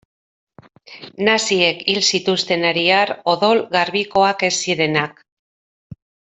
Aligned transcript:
Naziek 1.27 1.83
hil 1.93 1.99
zituzten 2.15 2.67
ariar 2.71 3.13
odol 3.35 3.63
garbikoak 3.77 4.49
ez 4.51 4.53
zirenak. 4.65 5.25